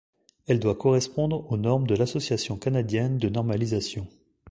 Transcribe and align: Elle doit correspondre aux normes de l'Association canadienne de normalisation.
Elle 0.47 0.59
doit 0.59 0.73
correspondre 0.73 1.51
aux 1.51 1.57
normes 1.57 1.85
de 1.85 1.93
l'Association 1.93 2.57
canadienne 2.57 3.19
de 3.19 3.29
normalisation. 3.29 4.07